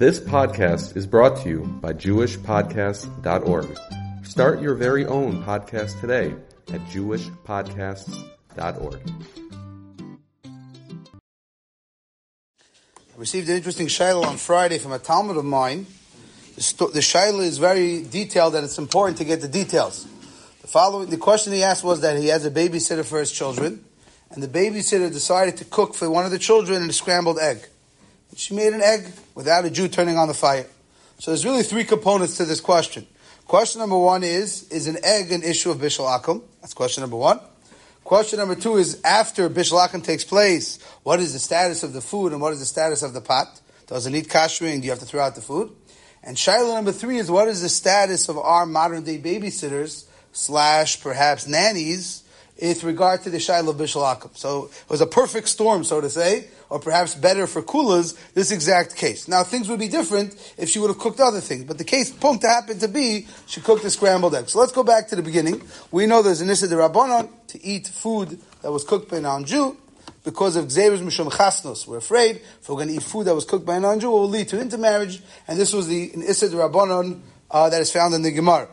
This 0.00 0.18
podcast 0.18 0.96
is 0.96 1.06
brought 1.06 1.36
to 1.42 1.48
you 1.50 1.58
by 1.82 1.92
JewishPodcasts.org. 1.92 3.78
Start 4.24 4.62
your 4.62 4.74
very 4.74 5.04
own 5.04 5.44
podcast 5.44 6.00
today 6.00 6.34
at 6.72 6.80
JewishPodcasts.org. 6.86 9.00
I 13.14 13.18
received 13.18 13.50
an 13.50 13.56
interesting 13.56 13.88
shayla 13.88 14.24
on 14.24 14.38
Friday 14.38 14.78
from 14.78 14.92
a 14.92 14.98
Talmud 14.98 15.36
of 15.36 15.44
mine. 15.44 15.84
The, 16.54 16.62
sto- 16.62 16.88
the 16.88 17.00
shayla 17.00 17.42
is 17.42 17.58
very 17.58 18.02
detailed 18.02 18.54
and 18.54 18.64
it's 18.64 18.78
important 18.78 19.18
to 19.18 19.26
get 19.26 19.42
the 19.42 19.48
details. 19.48 20.06
The 20.62 20.68
following, 20.68 21.10
the 21.10 21.18
question 21.18 21.52
he 21.52 21.62
asked 21.62 21.84
was 21.84 22.00
that 22.00 22.16
he 22.16 22.28
has 22.28 22.46
a 22.46 22.50
babysitter 22.50 23.04
for 23.04 23.20
his 23.20 23.30
children, 23.30 23.84
and 24.30 24.42
the 24.42 24.48
babysitter 24.48 25.12
decided 25.12 25.58
to 25.58 25.66
cook 25.66 25.94
for 25.94 26.08
one 26.08 26.24
of 26.24 26.30
the 26.30 26.38
children 26.38 26.88
a 26.88 26.92
scrambled 26.94 27.38
egg. 27.38 27.66
She 28.36 28.54
made 28.54 28.72
an 28.72 28.82
egg 28.82 29.06
without 29.34 29.64
a 29.64 29.70
Jew 29.70 29.88
turning 29.88 30.16
on 30.16 30.28
the 30.28 30.34
fire. 30.34 30.66
So 31.18 31.30
there's 31.30 31.44
really 31.44 31.62
three 31.62 31.84
components 31.84 32.36
to 32.38 32.44
this 32.44 32.60
question. 32.60 33.06
Question 33.46 33.80
number 33.80 33.98
one 33.98 34.22
is, 34.22 34.68
is 34.70 34.86
an 34.86 34.96
egg 35.02 35.32
an 35.32 35.42
issue 35.42 35.70
of 35.70 35.78
Bishul 35.78 36.06
Akum? 36.06 36.42
That's 36.60 36.72
question 36.72 37.02
number 37.02 37.16
one. 37.16 37.40
Question 38.04 38.38
number 38.38 38.54
two 38.54 38.76
is, 38.76 39.00
after 39.04 39.50
Bishul 39.50 39.86
Akum 39.86 40.02
takes 40.02 40.24
place, 40.24 40.80
what 41.02 41.20
is 41.20 41.32
the 41.32 41.38
status 41.38 41.82
of 41.82 41.92
the 41.92 42.00
food 42.00 42.32
and 42.32 42.40
what 42.40 42.52
is 42.52 42.60
the 42.60 42.66
status 42.66 43.02
of 43.02 43.12
the 43.12 43.20
pot? 43.20 43.60
Does 43.86 44.06
it 44.06 44.10
need 44.10 44.28
kashering? 44.28 44.80
Do 44.80 44.84
you 44.84 44.90
have 44.90 45.00
to 45.00 45.04
throw 45.04 45.20
out 45.20 45.34
the 45.34 45.40
food? 45.40 45.70
And 46.22 46.38
Shiloh 46.38 46.74
number 46.74 46.92
three 46.92 47.18
is, 47.18 47.30
what 47.30 47.48
is 47.48 47.62
the 47.62 47.68
status 47.68 48.28
of 48.28 48.38
our 48.38 48.66
modern 48.66 49.02
day 49.04 49.18
babysitters 49.18 50.04
slash 50.32 51.02
perhaps 51.02 51.46
nannies 51.46 52.22
with 52.60 52.84
regard 52.84 53.22
to 53.22 53.30
the 53.30 53.40
Shiloh 53.40 53.72
Bishul 53.72 54.02
Akum? 54.02 54.36
So 54.36 54.66
it 54.66 54.90
was 54.90 55.00
a 55.00 55.06
perfect 55.06 55.48
storm, 55.48 55.84
so 55.84 56.00
to 56.00 56.10
say, 56.10 56.48
or 56.68 56.78
perhaps 56.78 57.14
better 57.14 57.46
for 57.46 57.62
Kulas, 57.62 58.16
this 58.34 58.50
exact 58.50 58.96
case. 58.96 59.28
Now, 59.28 59.42
things 59.42 59.68
would 59.68 59.80
be 59.80 59.88
different 59.88 60.34
if 60.56 60.68
she 60.68 60.78
would 60.78 60.88
have 60.88 60.98
cooked 60.98 61.20
other 61.20 61.40
things, 61.40 61.64
but 61.64 61.78
the 61.78 61.84
case 61.84 62.10
point 62.10 62.42
happened 62.42 62.80
to 62.80 62.88
be 62.88 63.26
she 63.46 63.60
cooked 63.60 63.84
a 63.84 63.90
scrambled 63.90 64.34
egg. 64.34 64.48
So 64.48 64.60
let's 64.60 64.72
go 64.72 64.84
back 64.84 65.08
to 65.08 65.16
the 65.16 65.22
beginning. 65.22 65.62
We 65.90 66.06
know 66.06 66.22
there's 66.22 66.40
an 66.40 66.50
Issa 66.50 66.68
Rabbanon 66.68 67.28
to 67.48 67.64
eat 67.64 67.88
food 67.88 68.40
that 68.62 68.70
was 68.70 68.84
cooked 68.84 69.10
by 69.10 69.18
a 69.18 69.20
non-Jew 69.20 69.76
because 70.24 70.56
of 70.56 70.66
Gzeirus 70.66 71.00
Mishum 71.00 71.34
Chasnos. 71.34 71.86
We're 71.86 71.98
afraid 71.98 72.36
if 72.36 72.68
we're 72.68 72.76
going 72.76 72.88
to 72.88 72.94
eat 72.94 73.02
food 73.02 73.26
that 73.26 73.34
was 73.34 73.44
cooked 73.44 73.66
by 73.66 73.76
a 73.76 73.80
non-Jew, 73.80 74.06
it 74.06 74.10
will 74.10 74.28
lead 74.28 74.48
to 74.48 74.60
intermarriage, 74.60 75.22
and 75.48 75.58
this 75.58 75.72
was 75.72 75.88
the 75.88 76.12
Issa 76.14 76.50
de 76.50 76.56
Rabbanon 76.56 77.20
uh, 77.50 77.68
that 77.70 77.80
is 77.80 77.90
found 77.90 78.14
in 78.14 78.22
the 78.22 78.30
Gemara. 78.30 78.68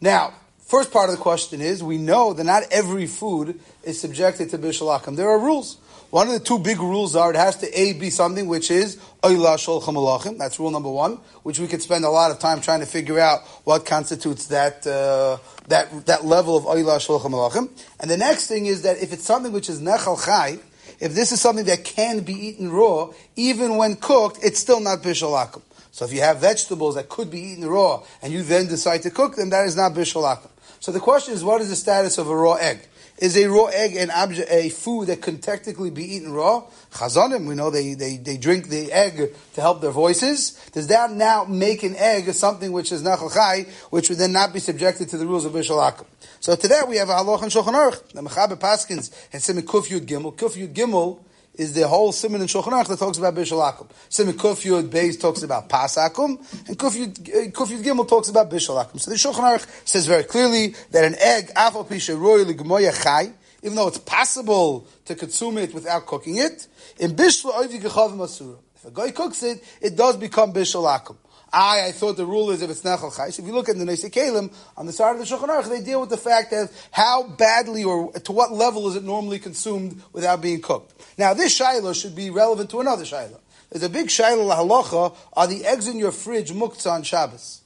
Now, 0.00 0.34
first 0.72 0.90
part 0.90 1.10
of 1.10 1.16
the 1.16 1.20
question 1.20 1.60
is, 1.60 1.82
we 1.82 1.98
know 1.98 2.32
that 2.32 2.44
not 2.44 2.62
every 2.70 3.06
food 3.06 3.60
is 3.84 4.00
subjected 4.00 4.48
to 4.48 4.56
Bishul 4.56 4.88
Akum. 4.98 5.16
There 5.16 5.28
are 5.28 5.38
rules. 5.38 5.76
One 6.08 6.28
of 6.28 6.32
the 6.32 6.40
two 6.40 6.58
big 6.58 6.80
rules 6.80 7.14
are 7.14 7.28
it 7.28 7.36
has 7.36 7.58
to 7.58 7.68
A, 7.78 7.92
be 7.92 8.08
something 8.08 8.48
which 8.48 8.70
is 8.70 8.96
Oyla 9.22 9.58
Alachim. 9.58 10.38
That's 10.38 10.58
rule 10.58 10.70
number 10.70 10.88
one, 10.88 11.18
which 11.42 11.58
we 11.58 11.66
could 11.66 11.82
spend 11.82 12.06
a 12.06 12.08
lot 12.08 12.30
of 12.30 12.38
time 12.38 12.62
trying 12.62 12.80
to 12.80 12.86
figure 12.86 13.18
out 13.18 13.40
what 13.64 13.84
constitutes 13.84 14.46
that, 14.46 14.86
uh, 14.86 15.36
that, 15.68 16.06
that 16.06 16.24
level 16.24 16.56
of 16.56 16.64
Oyla 16.64 16.96
Sholcham 17.06 17.32
Alachim. 17.32 17.68
And 18.00 18.10
the 18.10 18.16
next 18.16 18.46
thing 18.46 18.64
is 18.64 18.80
that 18.80 18.96
if 18.96 19.12
it's 19.12 19.24
something 19.24 19.52
which 19.52 19.68
is 19.68 19.78
Nechal 19.78 20.24
Chai, 20.24 20.58
if 21.00 21.12
this 21.12 21.32
is 21.32 21.40
something 21.42 21.66
that 21.66 21.84
can 21.84 22.20
be 22.20 22.32
eaten 22.32 22.72
raw, 22.72 23.12
even 23.36 23.76
when 23.76 23.96
cooked, 23.96 24.38
it's 24.42 24.58
still 24.58 24.80
not 24.80 25.02
Bishul 25.02 25.36
Akum. 25.36 25.60
So 25.90 26.06
if 26.06 26.14
you 26.14 26.20
have 26.20 26.38
vegetables 26.38 26.94
that 26.94 27.10
could 27.10 27.30
be 27.30 27.40
eaten 27.40 27.66
raw, 27.66 28.04
and 28.22 28.32
you 28.32 28.42
then 28.42 28.68
decide 28.68 29.02
to 29.02 29.10
cook 29.10 29.36
them, 29.36 29.50
that 29.50 29.66
is 29.66 29.76
not 29.76 29.92
Bishul 29.92 30.24
Akum. 30.24 30.48
So 30.82 30.90
the 30.90 30.98
question 30.98 31.32
is, 31.32 31.44
what 31.44 31.60
is 31.60 31.68
the 31.68 31.76
status 31.76 32.18
of 32.18 32.28
a 32.28 32.34
raw 32.34 32.54
egg? 32.54 32.80
Is 33.18 33.36
a 33.36 33.46
raw 33.46 33.66
egg 33.66 33.94
an 33.94 34.10
object, 34.10 34.50
a 34.50 34.68
food 34.68 35.06
that 35.06 35.22
can 35.22 35.38
technically 35.38 35.90
be 35.90 36.16
eaten 36.16 36.32
raw? 36.32 36.64
Chazanim, 36.90 37.46
we 37.46 37.54
know 37.54 37.70
they, 37.70 37.94
they, 37.94 38.16
they 38.16 38.36
drink 38.36 38.68
the 38.68 38.90
egg 38.90 39.32
to 39.54 39.60
help 39.60 39.80
their 39.80 39.92
voices. 39.92 40.58
Does 40.72 40.88
that 40.88 41.12
now 41.12 41.44
make 41.44 41.84
an 41.84 41.94
egg 41.94 42.32
something 42.32 42.72
which 42.72 42.90
is 42.90 43.04
nachal 43.04 43.32
chai, 43.32 43.66
which 43.90 44.08
would 44.08 44.18
then 44.18 44.32
not 44.32 44.52
be 44.52 44.58
subjected 44.58 45.08
to 45.10 45.18
the 45.18 45.24
rules 45.24 45.44
of 45.44 45.52
Bishul 45.52 45.78
Akum? 45.78 46.04
So 46.40 46.56
to 46.56 46.66
that 46.66 46.88
we 46.88 46.96
have 46.96 47.10
a 47.10 47.12
halach 47.12 47.42
and 47.42 47.52
shulchan 47.52 47.74
aruch. 47.74 48.08
The 48.08 48.22
Mechaber 48.22 48.58
Paskins 48.58 49.12
and 49.32 49.40
Simon 49.40 49.62
Kuf 49.62 49.86
Yud 49.86 50.04
Gimel. 50.04 50.34
Kuf 50.34 50.56
Yud 50.56 50.74
Gimel 50.74 51.20
is 51.54 51.74
the 51.74 51.86
whole 51.86 52.12
Simon 52.12 52.40
in 52.40 52.46
Shulchan 52.46 52.72
Aruch 52.72 52.88
that 52.88 52.98
talks 52.98 53.18
about 53.18 53.34
Bishul 53.34 53.60
Akum. 53.60 53.88
Simon 54.08 54.34
Kuf 54.34 54.62
Beis 54.88 55.20
talks 55.20 55.42
about 55.42 55.68
Pasakum, 55.68 56.38
and 56.68 56.78
Kuf 56.78 56.96
Yud, 56.96 57.28
uh, 57.28 57.82
Gimel 57.82 58.08
talks 58.08 58.28
about 58.28 58.50
Bishul 58.50 58.82
Akum. 58.82 58.98
So 58.98 59.10
the 59.10 59.16
Shulchan 59.16 59.40
Aruch 59.40 59.86
says 59.86 60.06
very 60.06 60.24
clearly 60.24 60.74
that 60.90 61.04
an 61.04 61.14
egg, 61.18 61.48
Afal 61.54 61.86
Pisha 61.86 62.18
Roy 62.18 62.90
Chai, 62.92 63.32
even 63.62 63.76
though 63.76 63.88
it's 63.88 63.98
possible 63.98 64.86
to 65.04 65.14
consume 65.14 65.58
it 65.58 65.74
without 65.74 66.06
cooking 66.06 66.36
it, 66.36 66.66
in 66.98 67.14
Bishul 67.14 67.52
Oivi 67.52 67.80
Gechav 67.80 68.12
Masura. 68.16 68.58
If 68.76 68.86
a 68.86 68.90
guy 68.90 69.10
cooks 69.10 69.42
it, 69.42 69.62
it 69.80 69.94
does 69.94 70.16
become 70.16 70.52
Bishul 70.52 70.84
Akum. 70.84 71.16
I, 71.52 71.88
I 71.88 71.92
thought 71.92 72.16
the 72.16 72.24
rule 72.24 72.50
is 72.50 72.62
if 72.62 72.70
it's 72.70 72.82
Nechal 72.82 73.12
Chais. 73.12 73.38
If 73.38 73.44
you 73.44 73.52
look 73.52 73.68
at 73.68 73.76
the 73.76 73.84
Nesei 73.84 74.10
Kalim, 74.10 74.52
on 74.76 74.86
the 74.86 74.92
side 74.92 75.14
of 75.14 75.18
the 75.18 75.24
Shulchan 75.24 75.48
Aruch, 75.48 75.68
they 75.68 75.82
deal 75.82 76.00
with 76.00 76.08
the 76.08 76.16
fact 76.16 76.52
of 76.52 76.70
how 76.90 77.24
badly 77.24 77.84
or 77.84 78.10
to 78.12 78.32
what 78.32 78.52
level 78.52 78.88
is 78.88 78.96
it 78.96 79.04
normally 79.04 79.38
consumed 79.38 80.00
without 80.12 80.40
being 80.40 80.62
cooked. 80.62 80.94
Now, 81.18 81.34
this 81.34 81.54
Shiloh 81.54 81.92
should 81.92 82.16
be 82.16 82.30
relevant 82.30 82.70
to 82.70 82.80
another 82.80 83.04
Shiloh. 83.04 83.40
There's 83.70 83.82
a 83.82 83.90
big 83.90 84.10
Shiloh 84.10 84.50
halacha, 84.50 85.14
are 85.34 85.46
the 85.46 85.66
eggs 85.66 85.88
in 85.88 85.98
your 85.98 86.12
fridge 86.12 86.52
muktzah 86.52 86.92
on 86.92 87.02
Shabbos? 87.02 87.60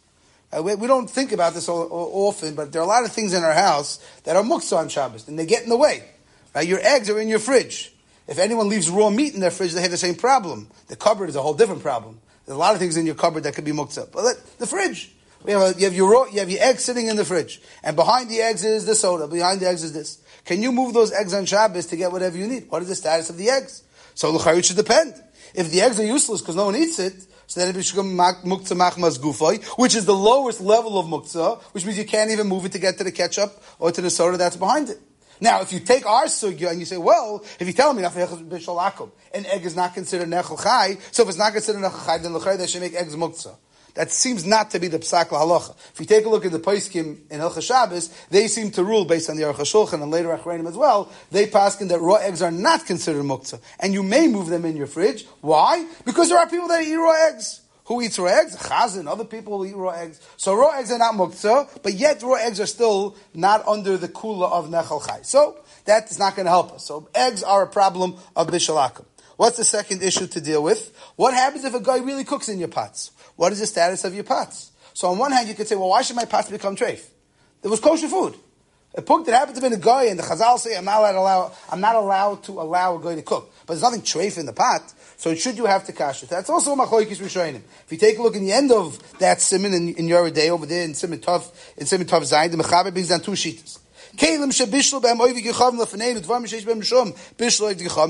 Uh, 0.52 0.62
we, 0.62 0.86
don't 0.86 1.10
think 1.10 1.32
about 1.32 1.54
this 1.54 1.68
often, 1.68 2.54
but 2.54 2.72
there 2.72 2.80
are 2.80 2.84
a 2.84 2.88
lot 2.88 3.04
of 3.04 3.12
things 3.12 3.34
in 3.34 3.42
our 3.42 3.52
house 3.52 3.98
that 4.24 4.36
are 4.36 4.42
muktzah 4.42 4.78
on 4.78 4.88
Shabbos, 4.88 5.28
and 5.28 5.38
they 5.38 5.46
get 5.46 5.62
in 5.62 5.68
the 5.68 5.76
way. 5.76 6.04
Right? 6.54 6.66
Your 6.66 6.80
eggs 6.80 7.10
are 7.10 7.20
in 7.20 7.28
your 7.28 7.38
fridge. 7.38 7.92
If 8.26 8.38
anyone 8.38 8.68
leaves 8.68 8.90
raw 8.90 9.10
meat 9.10 9.34
in 9.34 9.40
their 9.40 9.50
fridge, 9.50 9.74
they 9.74 9.82
have 9.82 9.90
the 9.90 9.96
same 9.96 10.14
problem. 10.16 10.68
The 10.88 10.96
cupboard 10.96 11.28
is 11.28 11.36
a 11.36 11.42
whole 11.42 11.54
different 11.54 11.82
problem. 11.82 12.20
There's 12.46 12.56
a 12.56 12.58
lot 12.58 12.74
of 12.74 12.78
things 12.78 12.96
in 12.96 13.06
your 13.06 13.16
cupboard 13.16 13.42
that 13.42 13.54
could 13.54 13.64
be 13.64 13.72
muktzah. 13.72 14.10
But 14.12 14.24
let, 14.24 14.58
the 14.58 14.66
fridge. 14.66 15.12
We 15.44 15.52
have 15.52 15.62
a, 15.62 15.78
you 15.78 15.84
have 15.84 15.94
your 15.94 16.28
you 16.28 16.40
have 16.40 16.50
your 16.50 16.62
eggs 16.62 16.84
sitting 16.84 17.08
in 17.08 17.16
the 17.16 17.24
fridge, 17.24 17.60
and 17.82 17.94
behind 17.94 18.30
the 18.30 18.40
eggs 18.40 18.64
is 18.64 18.86
the 18.86 18.94
soda. 18.94 19.28
Behind 19.28 19.60
the 19.60 19.68
eggs 19.68 19.82
is 19.82 19.92
this. 19.92 20.22
Can 20.44 20.62
you 20.62 20.72
move 20.72 20.94
those 20.94 21.12
eggs 21.12 21.34
on 21.34 21.44
Shabbos 21.44 21.86
to 21.86 21.96
get 21.96 22.10
whatever 22.10 22.36
you 22.36 22.46
need? 22.46 22.70
What 22.70 22.82
is 22.82 22.88
the 22.88 22.94
status 22.94 23.30
of 23.30 23.36
the 23.36 23.50
eggs? 23.50 23.82
So 24.14 24.30
l'chayit 24.30 24.64
should 24.64 24.76
depend. 24.76 25.14
If 25.54 25.70
the 25.70 25.82
eggs 25.82 26.00
are 26.00 26.06
useless 26.06 26.40
because 26.40 26.56
no 26.56 26.66
one 26.66 26.76
eats 26.76 26.98
it, 26.98 27.26
so 27.46 27.60
then 27.60 27.68
it 27.68 27.72
becomes 27.74 28.18
muktzah 28.44 28.76
machmas 28.76 29.18
gufay, 29.18 29.64
which 29.78 29.94
is 29.94 30.04
the 30.04 30.14
lowest 30.14 30.60
level 30.60 30.98
of 30.98 31.06
muktzah, 31.06 31.62
which 31.74 31.84
means 31.84 31.98
you 31.98 32.04
can't 32.04 32.30
even 32.30 32.48
move 32.48 32.64
it 32.64 32.72
to 32.72 32.78
get 32.78 32.98
to 32.98 33.04
the 33.04 33.12
ketchup 33.12 33.62
or 33.78 33.92
to 33.92 34.00
the 34.00 34.10
soda 34.10 34.36
that's 34.36 34.56
behind 34.56 34.90
it. 34.90 35.00
Now, 35.40 35.60
if 35.60 35.72
you 35.72 35.80
take 35.80 36.06
our 36.06 36.24
sugya 36.24 36.70
and 36.70 36.80
you 36.80 36.86
say, 36.86 36.96
well, 36.96 37.44
if 37.60 37.66
you 37.66 37.72
tell 37.72 37.92
me 37.92 38.02
an 38.02 39.46
egg 39.46 39.64
is 39.64 39.76
not 39.76 39.94
considered 39.94 40.28
nechel 40.28 40.62
chai, 40.62 40.98
so 41.10 41.22
if 41.22 41.28
it's 41.28 41.38
not 41.38 41.52
considered 41.52 41.82
nechel 41.82 42.06
chai, 42.06 42.18
then 42.18 42.34
l'chayit 42.34 42.58
they 42.58 42.66
should 42.66 42.80
make 42.80 42.94
eggs 42.94 43.14
muktzah. 43.14 43.56
That 43.96 44.12
seems 44.12 44.44
not 44.44 44.70
to 44.72 44.78
be 44.78 44.88
the 44.88 44.98
psak 44.98 45.28
halacha. 45.28 45.74
If 45.92 46.00
you 46.00 46.06
take 46.06 46.26
a 46.26 46.28
look 46.28 46.44
at 46.44 46.52
the 46.52 46.58
Paiskim 46.58 47.30
in 47.30 47.40
Hilchah 47.40 47.62
Shabbos, 47.62 48.08
they 48.28 48.46
seem 48.46 48.70
to 48.72 48.84
rule 48.84 49.06
based 49.06 49.30
on 49.30 49.36
the 49.36 49.44
Aruch 49.44 49.54
HaShulchan 49.54 50.02
and 50.02 50.10
later 50.10 50.36
Achreinim 50.36 50.68
as 50.68 50.76
well. 50.76 51.10
They 51.30 51.46
paskin 51.46 51.88
that 51.88 52.00
raw 52.00 52.16
eggs 52.16 52.42
are 52.42 52.50
not 52.50 52.84
considered 52.84 53.24
muktzah, 53.24 53.58
and 53.80 53.94
you 53.94 54.02
may 54.02 54.28
move 54.28 54.48
them 54.48 54.66
in 54.66 54.76
your 54.76 54.86
fridge. 54.86 55.24
Why? 55.40 55.86
Because 56.04 56.28
there 56.28 56.38
are 56.38 56.46
people 56.46 56.68
that 56.68 56.82
eat 56.82 56.94
raw 56.94 57.28
eggs. 57.28 57.62
Who 57.86 58.02
eats 58.02 58.18
raw 58.18 58.26
eggs? 58.26 58.56
Chazan. 58.56 59.08
Other 59.08 59.24
people 59.24 59.58
will 59.58 59.66
eat 59.66 59.76
raw 59.76 59.90
eggs. 59.90 60.20
So 60.36 60.54
raw 60.54 60.70
eggs 60.78 60.90
are 60.90 60.98
not 60.98 61.14
muktzah, 61.14 61.82
but 61.82 61.94
yet 61.94 62.22
raw 62.22 62.34
eggs 62.34 62.60
are 62.60 62.66
still 62.66 63.16
not 63.32 63.66
under 63.66 63.96
the 63.96 64.08
kula 64.08 64.50
of 64.50 64.68
nechal 64.68 65.06
chai. 65.06 65.22
So 65.22 65.58
that 65.84 66.10
is 66.10 66.18
not 66.18 66.34
going 66.34 66.46
to 66.46 66.50
help 66.50 66.72
us. 66.72 66.84
So 66.84 67.08
eggs 67.14 67.42
are 67.42 67.62
a 67.62 67.68
problem 67.68 68.16
of 68.34 68.48
bishalakim. 68.48 69.04
What's 69.36 69.56
the 69.56 69.64
second 69.64 70.02
issue 70.02 70.26
to 70.26 70.40
deal 70.40 70.62
with? 70.62 70.96
What 71.14 71.34
happens 71.34 71.64
if 71.64 71.74
a 71.74 71.80
guy 71.80 71.98
really 71.98 72.24
cooks 72.24 72.48
in 72.48 72.58
your 72.58 72.68
pots? 72.68 73.12
What 73.36 73.52
is 73.52 73.60
the 73.60 73.66
status 73.66 74.04
of 74.04 74.14
your 74.14 74.24
pots? 74.24 74.72
So 74.94 75.08
on 75.08 75.18
one 75.18 75.30
hand, 75.30 75.46
you 75.46 75.54
could 75.54 75.68
say, 75.68 75.76
well, 75.76 75.90
why 75.90 76.02
should 76.02 76.16
my 76.16 76.24
pots 76.24 76.50
become 76.50 76.74
treif? 76.74 77.06
There 77.62 77.70
was 77.70 77.80
kosher 77.80 78.08
food. 78.08 78.34
A 78.96 79.02
punk 79.02 79.26
that 79.26 79.32
happened 79.32 79.56
to 79.56 79.68
be 79.68 79.74
a 79.74 79.78
guy, 79.78 80.04
and 80.04 80.18
the 80.18 80.22
Chazal 80.22 80.58
say, 80.58 80.74
I'm 80.74 80.86
not 80.86 81.00
allowed 81.00 81.12
to 81.12 81.18
allow, 81.18 81.52
I'm 81.70 81.80
not 81.80 81.96
allowed 81.96 82.42
to 82.44 82.52
allow 82.52 82.96
a 82.96 83.02
guy 83.02 83.14
to 83.14 83.22
cook. 83.22 83.52
But 83.66 83.74
there's 83.74 83.82
nothing 83.82 84.00
treif 84.00 84.38
in 84.38 84.46
the 84.46 84.54
pot, 84.54 84.94
so 85.18 85.34
should 85.34 85.58
you 85.58 85.66
have 85.66 85.84
to 85.86 85.92
kash 85.92 86.22
it? 86.22 86.30
That's 86.30 86.48
also 86.48 86.74
machlokes 86.74 87.16
rishonim. 87.16 87.60
If 87.84 87.86
you 87.90 87.98
take 87.98 88.18
a 88.18 88.22
look 88.22 88.36
in 88.36 88.44
the 88.44 88.52
end 88.52 88.72
of 88.72 88.98
that 89.18 89.42
simon 89.42 89.74
in, 89.74 89.94
in 89.96 90.08
your 90.08 90.30
day 90.30 90.48
over 90.50 90.64
there 90.64 90.84
in 90.84 90.94
simon 90.94 91.18
tov 91.18 91.50
in 91.76 91.84
simon 91.84 92.06
tov 92.06 92.22
zayin, 92.22 92.50
the 92.52 92.56
mechaber 92.56 92.90
brings 92.92 93.08
down 93.08 93.20
two 93.20 93.32
gecham. 93.32 93.80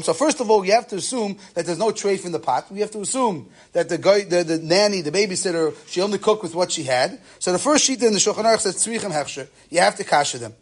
So 0.05 0.13
first 0.13 0.41
of 0.41 0.51
all, 0.51 0.65
you 0.65 0.73
have 0.73 0.87
to 0.89 0.97
assume 0.97 1.37
that 1.55 1.67
there's 1.67 1.79
no 1.79 1.91
treif 1.91 2.25
in 2.25 2.33
the 2.33 2.39
pot. 2.39 2.71
We 2.71 2.79
have 2.81 2.93
to 2.93 3.01
assume 3.01 3.49
that 3.73 3.89
the 3.89 3.99
guy, 3.99 4.23
the, 4.23 4.45
the 4.45 4.59
nanny, 4.59 5.01
the 5.01 5.11
babysitter, 5.11 5.75
she 5.89 6.01
only 6.01 6.19
cooked 6.19 6.45
with 6.45 6.55
what 6.55 6.71
she 6.71 6.85
had. 6.85 7.19
So 7.41 7.51
the 7.51 7.59
first 7.59 7.85
sheet 7.85 8.03
in 8.05 8.13
the 8.13 8.21
Shulchan 8.21 8.45
Aruch 8.45 8.61
says. 8.61 8.87
You 9.71 9.81
have 9.81 9.97
to 9.97 10.05
kasha 10.05 10.39
them. 10.39 10.55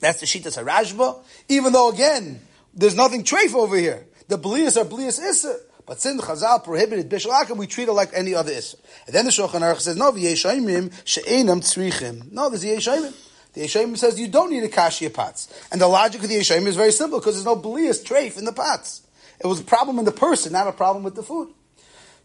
That's 0.00 0.20
the 0.20 0.26
sheet 0.26 0.44
that's 0.44 0.56
a 0.56 0.64
rajba. 0.64 1.22
Even 1.48 1.72
though 1.72 1.90
again, 1.90 2.40
there's 2.74 2.96
nothing 2.96 3.22
treif 3.22 3.54
over 3.54 3.76
here. 3.76 4.06
The 4.28 4.38
blias 4.38 4.80
are 4.80 4.84
blias 4.84 5.20
issa. 5.20 5.60
But 5.86 6.00
since 6.00 6.22
Chazal 6.22 6.62
prohibited 6.62 7.10
Bishal 7.10 7.56
we 7.56 7.66
treat 7.66 7.88
it 7.88 7.92
like 7.92 8.10
any 8.14 8.34
other 8.34 8.52
issa. 8.52 8.76
And 9.06 9.14
then 9.14 9.24
the 9.24 9.30
Shulchan 9.30 9.60
Aruch 9.60 9.80
says, 9.80 9.96
no, 9.96 10.12
v'yeshaimim 10.12 10.92
she'enam 11.04 11.60
tzrichim. 11.60 12.32
No, 12.32 12.48
there's 12.48 12.62
the 12.62 12.70
yeshaimim. 12.70 13.14
The 13.52 13.62
Yeshayim 13.62 13.96
says 13.98 14.18
you 14.20 14.28
don't 14.28 14.50
need 14.50 14.62
a 14.62 14.68
kashia 14.68 15.12
pots. 15.12 15.52
And 15.72 15.80
the 15.80 15.88
logic 15.88 16.22
of 16.22 16.28
the 16.28 16.36
Yeshayim 16.36 16.66
is 16.66 16.76
very 16.76 16.92
simple 16.92 17.18
because 17.18 17.34
there's 17.34 17.44
no 17.44 17.56
blias 17.56 18.04
treif 18.04 18.38
in 18.38 18.44
the 18.44 18.52
pots. 18.52 19.02
It 19.40 19.46
was 19.46 19.60
a 19.60 19.64
problem 19.64 19.98
in 19.98 20.04
the 20.04 20.12
person, 20.12 20.52
not 20.52 20.68
a 20.68 20.72
problem 20.72 21.02
with 21.02 21.16
the 21.16 21.22
food. 21.22 21.52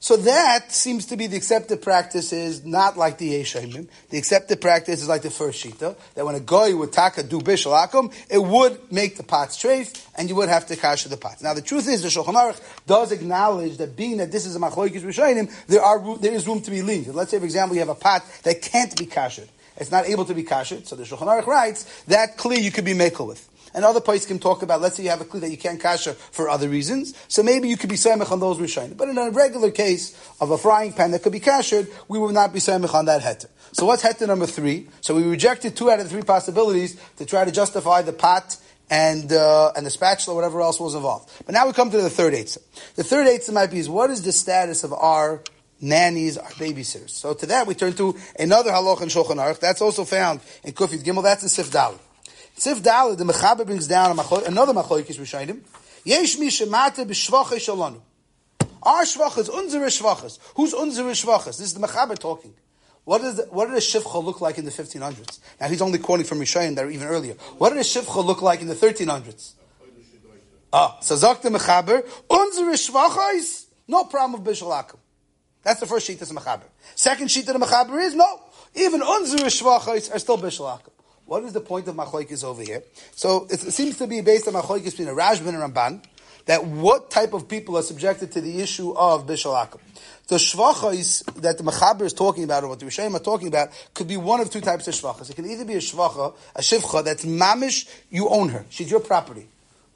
So 0.05 0.17
that 0.17 0.71
seems 0.71 1.07
to 1.07 1.17
be 1.17 1.25
the 1.25 1.35
accepted 1.35 1.81
practice 1.81 2.31
is 2.31 2.63
not 2.63 2.95
like 2.95 3.17
the 3.17 3.41
Yeshayimim. 3.41 3.87
The 4.11 4.19
accepted 4.19 4.61
practice 4.61 5.01
is 5.01 5.09
like 5.09 5.23
the 5.23 5.31
first 5.31 5.65
Shita, 5.65 5.95
that 6.13 6.23
when 6.23 6.35
a 6.35 6.39
guy 6.39 6.73
would 6.73 6.93
taka 6.93 7.23
do 7.23 7.39
bishal 7.39 7.75
akum, 7.75 8.13
it 8.29 8.37
would 8.37 8.91
make 8.91 9.17
the 9.17 9.23
pots 9.23 9.57
trafe, 9.57 10.07
and 10.15 10.29
you 10.29 10.35
would 10.35 10.47
have 10.47 10.67
to 10.67 10.75
kasha 10.75 11.09
the 11.09 11.17
pots. 11.17 11.41
Now 11.41 11.55
the 11.55 11.61
truth 11.63 11.87
is, 11.87 12.03
the 12.03 12.09
Shulchan 12.09 12.35
Aruch 12.35 12.61
does 12.85 13.11
acknowledge 13.11 13.77
that 13.77 13.95
being 13.95 14.17
that 14.17 14.31
this 14.31 14.45
is 14.45 14.55
a 14.55 14.59
machlokes 14.59 15.01
Rishayim, 15.01 15.51
there 15.65 15.81
are 15.81 16.17
there 16.19 16.33
is 16.33 16.45
room 16.45 16.61
to 16.61 16.69
be 16.69 16.83
lenient. 16.83 17.15
Let's 17.15 17.31
say, 17.31 17.39
for 17.39 17.45
example, 17.45 17.75
you 17.75 17.79
have 17.79 17.89
a 17.89 17.95
pot 17.95 18.23
that 18.43 18.61
can't 18.61 18.95
be 18.95 19.07
kashed. 19.07 19.49
It's 19.75 19.89
not 19.89 20.05
able 20.05 20.25
to 20.25 20.35
be 20.35 20.43
kashed, 20.43 20.85
so 20.85 20.95
the 20.95 21.01
Shulchan 21.01 21.25
Aruch 21.25 21.47
writes 21.47 22.03
that 22.03 22.37
clear 22.37 22.59
you 22.59 22.69
could 22.69 22.85
be 22.85 22.93
makel 22.93 23.25
with. 23.25 23.54
And 23.75 23.83
other 23.83 23.99
places 23.99 24.25
can 24.25 24.39
talk 24.39 24.63
about, 24.63 24.81
let's 24.81 24.95
say 24.95 25.03
you 25.03 25.09
have 25.09 25.19
a 25.19 25.25
clue 25.25 25.41
that 25.41 25.51
you 25.51 25.57
can't 25.57 25.81
kasha 25.81 26.13
for 26.13 26.47
other 26.47 26.69
reasons, 26.69 27.13
so 27.27 27.43
maybe 27.43 27.67
you 27.67 27.75
could 27.75 27.89
be 27.89 27.97
samech 27.97 28.31
on 28.31 28.39
those 28.39 28.57
rishayim. 28.57 28.95
But 28.95 29.09
in 29.09 29.17
a 29.17 29.29
regular 29.29 29.69
case 29.69 30.17
of 30.39 30.49
a 30.49 30.57
frying 30.57 30.93
pan 30.93 31.11
that 31.11 31.23
could 31.23 31.33
be 31.33 31.41
kashered, 31.41 31.89
we 32.07 32.17
will 32.17 32.31
not 32.31 32.53
be 32.53 32.59
samech 32.59 32.93
on 32.93 33.05
that 33.05 33.21
heter. 33.21 33.47
So 33.73 33.85
what's 33.85 34.01
heter 34.01 34.27
number 34.27 34.45
three? 34.45 34.87
So 35.01 35.13
we 35.13 35.23
rejected 35.23 35.75
two 35.75 35.91
out 35.91 35.99
of 35.99 36.07
three 36.07 36.21
possibilities 36.21 36.97
to 37.17 37.25
try 37.25 37.43
to 37.43 37.51
justify 37.51 38.01
the 38.01 38.13
pot 38.13 38.55
and 38.89 39.31
uh, 39.33 39.73
and 39.75 39.85
the 39.85 39.89
spatula, 39.89 40.35
whatever 40.35 40.61
else 40.61 40.79
was 40.79 40.95
involved. 40.95 41.29
But 41.45 41.53
now 41.53 41.67
we 41.67 41.73
come 41.73 41.91
to 41.91 42.01
the 42.01 42.09
third 42.09 42.33
eitzah. 42.33 42.59
The 42.95 43.03
third 43.03 43.27
eitzah 43.27 43.51
might 43.51 43.71
be 43.71 43.79
is 43.79 43.89
what 43.89 44.09
is 44.09 44.21
the 44.23 44.31
status 44.31 44.85
of 44.85 44.93
our 44.93 45.41
nannies, 45.81 46.37
our 46.37 46.51
babysitters? 46.51 47.09
So 47.09 47.33
to 47.33 47.45
that 47.47 47.67
we 47.67 47.73
turn 47.75 47.93
to 47.93 48.15
another 48.39 48.71
halach 48.71 49.01
in 49.01 49.09
Shulchan 49.09 49.35
Aruch. 49.35 49.59
That's 49.59 49.81
also 49.81 50.05
found 50.05 50.39
in 50.63 50.71
Kufit 50.71 51.03
Gimel. 51.03 51.23
That's 51.23 51.43
in 51.43 51.49
Sif. 51.49 51.75
Sif 52.57 52.81
Dalid, 52.81 53.17
the 53.17 53.25
Mechaber 53.25 53.65
brings 53.65 53.87
down 53.87 54.11
another 54.11 54.73
Machoikis 54.73 55.19
Rishayim. 55.19 55.61
Yesh 56.05 56.37
mi 56.37 56.47
shemate 56.47 57.05
b'shvache 57.05 57.57
shalanu. 57.57 57.99
Our 58.81 59.03
shvachas, 59.03 59.49
unsere 59.49 59.87
shvachas. 59.87 60.39
Who's 60.55 60.73
unsere 60.73 61.11
shvachas? 61.11 61.57
This 61.57 61.61
is 61.61 61.73
the 61.73 61.85
Mechaber 61.85 62.17
talking. 62.17 62.53
What, 63.03 63.21
is 63.21 63.35
the, 63.35 63.43
what 63.45 63.65
did 63.67 63.75
a 63.75 63.79
shivcha 63.79 64.23
look 64.23 64.39
like 64.39 64.57
in 64.57 64.65
the 64.65 64.71
1500s? 64.71 65.39
Now 65.59 65.67
he's 65.67 65.81
only 65.81 65.99
quoting 65.99 66.25
from 66.25 66.39
Rishayim 66.39 66.75
that 66.75 66.85
are 66.85 66.89
even 66.89 67.07
earlier. 67.07 67.33
What 67.57 67.69
did 67.69 67.79
a 67.79 67.81
shivcha 67.81 68.23
look 68.23 68.41
like 68.41 68.61
in 68.61 68.67
the 68.67 68.75
1300s? 68.75 69.53
Ah, 70.71 70.97
so 71.01 71.15
Zok 71.15 71.41
the 71.41 71.49
Mechaber, 71.49 72.07
unsere 72.29 72.73
shvachas, 72.73 73.65
no 73.87 74.05
problem 74.05 74.41
of 74.41 74.47
Bishalakim. 74.47 74.97
That's 75.63 75.79
the 75.79 75.87
first 75.87 76.07
sheet 76.07 76.21
of 76.21 76.29
the 76.29 76.35
Mechaber. 76.35 76.65
Second 76.95 77.29
sheet 77.29 77.47
of 77.49 77.59
the 77.59 77.65
Mechaber 77.65 78.01
is, 78.01 78.15
no, 78.15 78.41
even 78.75 79.01
unsere 79.01 79.47
shvachas 79.47 80.13
are 80.13 80.19
still 80.19 80.37
Bishalakim. 80.37 80.91
What 81.25 81.43
is 81.43 81.53
the 81.53 81.61
point 81.61 81.87
of 81.87 81.95
machlokes 81.95 82.43
over 82.43 82.61
here? 82.61 82.83
So 83.15 83.47
it 83.49 83.59
seems 83.59 83.97
to 83.97 84.07
be 84.07 84.21
based 84.21 84.47
on 84.47 84.53
machlokes 84.53 84.85
between 84.85 85.07
a 85.07 85.13
Rashban 85.13 85.49
and 85.49 85.73
Ramban 85.73 86.03
that 86.45 86.63
what 86.63 87.09
type 87.09 87.33
of 87.33 87.47
people 87.47 87.77
are 87.77 87.81
subjected 87.81 88.31
to 88.33 88.41
the 88.41 88.61
issue 88.61 88.91
of 88.91 89.25
bishalakim. 89.25 89.79
The 90.27 90.35
shvachas 90.35 91.23
that 91.41 91.57
the 91.57 91.63
Mechaber 91.63 92.01
is 92.01 92.13
talking 92.13 92.43
about, 92.43 92.63
or 92.63 92.69
what 92.69 92.79
the 92.79 92.85
Rishayim 92.85 93.15
are 93.15 93.19
talking 93.19 93.47
about, 93.47 93.69
could 93.93 94.07
be 94.07 94.17
one 94.17 94.39
of 94.39 94.49
two 94.49 94.61
types 94.61 94.87
of 94.87 94.93
shvachas. 94.93 95.29
It 95.29 95.35
can 95.35 95.49
either 95.49 95.65
be 95.65 95.73
a 95.73 95.79
shvacha, 95.79 96.35
a 96.55 96.61
shivcha, 96.61 97.03
that's 97.03 97.25
mamish, 97.25 97.89
you 98.09 98.29
own 98.29 98.49
her. 98.49 98.65
She's 98.69 98.89
your 98.89 98.99
property. 98.99 99.47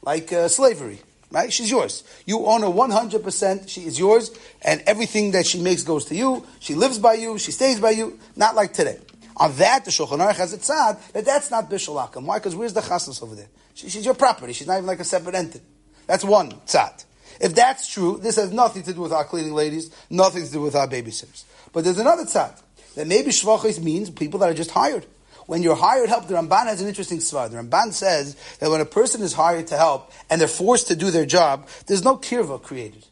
Like 0.02 0.32
uh, 0.32 0.48
slavery, 0.48 1.00
right? 1.32 1.52
She's 1.52 1.70
yours. 1.70 2.04
You 2.26 2.46
own 2.46 2.62
her 2.62 2.68
100%, 2.68 3.70
she 3.70 3.82
is 3.82 4.00
yours, 4.00 4.32
and 4.64 4.82
everything 4.88 5.32
that 5.32 5.46
she 5.46 5.60
makes 5.60 5.84
goes 5.84 6.06
to 6.06 6.16
you. 6.16 6.46
She 6.60 6.74
lives 6.74 7.00
by 7.00 7.14
you, 7.14 7.38
she 7.38 7.52
stays 7.52 7.80
by 7.80 7.92
you, 7.92 8.20
not 8.36 8.56
like 8.56 8.74
today. 8.74 9.00
On 9.40 9.56
that, 9.56 9.86
the 9.86 9.92
Shulchan 9.92 10.20
Aruch 10.20 10.36
has 10.36 10.54
a 10.54 10.58
tzad 10.58 11.12
that 11.14 11.26
that's 11.26 11.50
not 11.50 11.70
bishul 11.70 11.96
akum. 11.96 12.26
Why? 12.26 12.40
Because 12.40 12.56
where's 12.56 12.74
the 12.74 12.82
chasnas 12.82 13.24
over 13.24 13.36
there? 13.36 13.48
She, 13.74 13.90
she's 13.90 14.04
your 14.04 14.14
property. 14.14 14.52
She's 14.52 14.68
not 14.68 14.76
even 14.76 14.86
like 14.86 15.00
a 15.00 15.06
separate 15.06 15.36
entity. 15.36 15.64
That's 16.08 16.26
one 16.26 16.52
tzad. 16.68 17.06
If 17.40 17.56
that's 17.56 17.88
true, 17.88 18.20
this 18.22 18.36
has 18.36 18.52
nothing 18.52 18.84
to 18.84 18.94
do 18.94 19.00
with 19.00 19.14
our 19.14 19.24
cleaning 19.24 19.54
ladies, 19.54 19.92
nothing 20.10 20.46
to 20.46 20.52
do 20.52 20.62
with 20.62 20.76
our 20.76 20.88
babysitters. 20.88 21.46
But 21.72 21.86
there's 21.86 22.00
another 22.00 22.24
tzad 22.24 22.62
that 22.96 23.08
maybe 23.08 23.32
shvachis 23.32 23.82
means 23.82 24.10
people 24.10 24.40
that 24.42 24.50
are 24.50 24.54
just 24.54 24.72
hired. 24.72 25.06
When 25.46 25.64
you're 25.64 25.76
hired 25.76 26.10
help, 26.10 26.28
the 26.28 26.36
Ramban 26.36 26.66
has 26.66 26.82
an 26.82 26.88
interesting 26.88 27.18
svar. 27.20 27.50
The 27.50 27.58
Ramban 27.58 27.94
says 27.94 28.36
that 28.60 28.70
when 28.70 28.82
a 28.82 28.86
person 28.86 29.24
is 29.24 29.34
hired 29.34 29.68
to 29.68 29.78
help 29.78 30.12
and 30.30 30.40
they're 30.40 30.48
forced 30.48 30.88
to 30.90 30.96
do 30.96 31.10
their 31.10 31.26
job, 31.26 31.68
there's 31.88 32.04
no 32.04 32.18
kirva 32.18 32.62
created. 32.62 33.06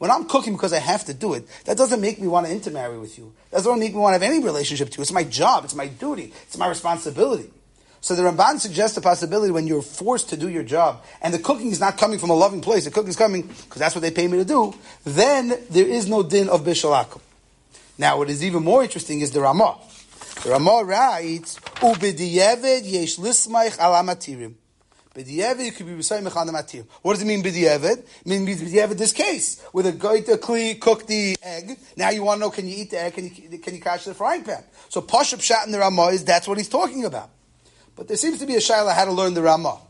When 0.00 0.10
I'm 0.10 0.24
cooking 0.24 0.54
because 0.54 0.72
I 0.72 0.78
have 0.78 1.04
to 1.04 1.12
do 1.12 1.34
it, 1.34 1.46
that 1.66 1.76
doesn't 1.76 2.00
make 2.00 2.18
me 2.18 2.26
want 2.26 2.46
to 2.46 2.52
intermarry 2.52 2.98
with 2.98 3.18
you. 3.18 3.34
That 3.50 3.58
doesn't 3.58 3.78
make 3.78 3.92
me 3.92 4.00
want 4.00 4.14
to 4.16 4.18
have 4.18 4.32
any 4.32 4.42
relationship 4.42 4.88
to 4.88 4.96
you. 4.96 5.02
It's 5.02 5.12
my 5.12 5.24
job. 5.24 5.64
It's 5.64 5.74
my 5.74 5.88
duty. 5.88 6.32
It's 6.44 6.56
my 6.56 6.68
responsibility. 6.68 7.50
So 8.00 8.16
the 8.16 8.22
Ramban 8.22 8.60
suggests 8.60 8.96
a 8.96 9.02
possibility 9.02 9.52
when 9.52 9.66
you're 9.66 9.82
forced 9.82 10.30
to 10.30 10.38
do 10.38 10.48
your 10.48 10.62
job 10.62 11.04
and 11.20 11.34
the 11.34 11.38
cooking 11.38 11.70
is 11.70 11.80
not 11.80 11.98
coming 11.98 12.18
from 12.18 12.30
a 12.30 12.34
loving 12.34 12.62
place, 12.62 12.86
the 12.86 12.90
cooking 12.90 13.10
is 13.10 13.16
coming 13.16 13.42
because 13.42 13.78
that's 13.78 13.94
what 13.94 14.00
they 14.00 14.10
pay 14.10 14.26
me 14.26 14.38
to 14.38 14.44
do, 14.46 14.72
then 15.04 15.52
there 15.68 15.86
is 15.86 16.08
no 16.08 16.22
din 16.22 16.48
of 16.48 16.62
bishalakum. 16.64 17.20
Now, 17.98 18.16
what 18.16 18.30
is 18.30 18.42
even 18.42 18.64
more 18.64 18.82
interesting 18.82 19.20
is 19.20 19.32
the 19.32 19.42
Ramah. 19.42 19.76
The 20.44 20.48
Ramah 20.52 20.84
writes, 20.84 21.58
"Ubediyeved 21.82 22.90
yesh 22.90 23.18
lismaich 23.18 23.76
alamatirim." 23.76 24.54
B'di'evet, 25.14 25.64
you 25.64 25.72
could 25.72 25.86
be 25.86 25.92
B'sayimach 25.92 26.36
on 26.36 26.46
the 26.46 26.52
matir. 26.52 26.86
What 27.02 27.14
does 27.14 27.22
it 27.22 27.26
mean 27.26 27.42
b'di'evet? 27.42 27.98
It 27.98 28.26
means 28.26 28.62
b'di'evet 28.62 28.96
this 28.96 29.12
case, 29.12 29.60
where 29.72 29.82
the 29.82 29.92
guy 29.92 30.20
to 30.20 30.38
cook 30.38 31.06
the 31.06 31.36
egg. 31.42 31.76
Now 31.96 32.10
you 32.10 32.22
want 32.22 32.38
to 32.38 32.40
know, 32.42 32.50
can 32.50 32.68
you 32.68 32.76
eat 32.76 32.90
the 32.90 33.02
egg? 33.02 33.14
Can 33.14 33.24
you, 33.24 33.58
can 33.58 33.74
you 33.74 33.80
catch 33.80 34.04
the 34.04 34.14
frying 34.14 34.44
pan? 34.44 34.62
So 34.88 35.02
Pashup 35.02 35.42
Shat 35.42 35.66
in 35.66 35.72
the 35.72 35.80
Ramah 35.80 36.08
is, 36.08 36.24
that's 36.24 36.46
what 36.46 36.58
he's 36.58 36.68
talking 36.68 37.04
about. 37.04 37.30
But 37.96 38.06
there 38.06 38.16
seems 38.16 38.38
to 38.38 38.46
be 38.46 38.54
a 38.54 38.60
shaila 38.60 38.94
how 38.94 39.04
to 39.06 39.12
learn 39.12 39.34
the 39.34 39.42
Ramah. 39.42 39.80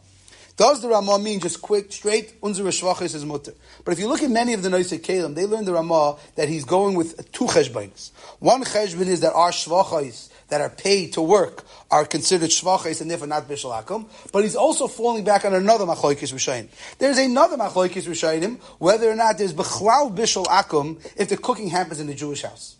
Does 0.56 0.82
the 0.82 0.88
Ramah 0.88 1.18
mean 1.18 1.40
just 1.40 1.62
quick, 1.62 1.90
straight, 1.90 2.38
unzer 2.42 2.66
is 3.14 3.24
mutter? 3.24 3.54
But 3.82 3.92
if 3.92 3.98
you 3.98 4.08
look 4.08 4.22
at 4.22 4.30
many 4.30 4.52
of 4.52 4.62
the 4.62 4.68
Noisei 4.68 5.00
Kalim, 5.00 5.34
they 5.34 5.46
learn 5.46 5.64
the 5.64 5.72
Ramah 5.72 6.18
that 6.34 6.48
he's 6.48 6.64
going 6.64 6.96
with 6.96 7.32
two 7.32 7.46
cheshbons. 7.46 8.10
One 8.40 8.62
cheshbon 8.64 9.06
is 9.06 9.20
that 9.20 9.32
our 9.32 9.52
shvachis, 9.52 10.28
that 10.50 10.60
are 10.60 10.68
paid 10.68 11.14
to 11.14 11.22
work 11.22 11.64
are 11.90 12.04
considered 12.04 12.50
shvachis 12.50 13.00
and 13.00 13.10
therefore 13.10 13.26
not 13.26 13.48
bishal 13.48 13.72
akum. 13.72 14.08
But 14.32 14.44
he's 14.44 14.56
also 14.56 14.86
falling 14.86 15.24
back 15.24 15.44
on 15.44 15.54
another 15.54 15.86
machlokes 15.86 16.32
rishayim. 16.32 16.68
There's 16.98 17.18
another 17.18 17.56
machlokes 17.56 18.02
rishayim 18.02 18.60
whether 18.78 19.10
or 19.10 19.16
not 19.16 19.38
there's 19.38 19.54
bechlal 19.54 20.14
bishal 20.14 20.46
akum 20.46 21.00
if 21.16 21.28
the 21.28 21.36
cooking 21.36 21.68
happens 21.68 22.00
in 22.00 22.06
the 22.06 22.14
Jewish 22.14 22.42
house. 22.42 22.76